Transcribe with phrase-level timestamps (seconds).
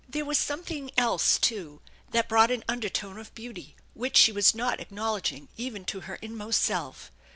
[0.09, 4.79] There was something else too that brought an undertone of beauty, which she was not
[4.79, 7.11] acknowledging even to her inmost self.